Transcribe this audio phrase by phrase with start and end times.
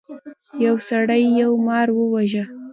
[0.65, 2.43] یو سړي یو مار وواژه.